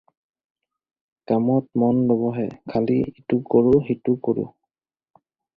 কামত 1.27 1.65
মন 1.81 1.95
নবহে 2.07 2.47
খালি 2.71 2.97
ইটো 3.19 3.39
কৰো 3.55 3.75
সিটো 3.89 4.17
কৰোঁ। 4.29 4.49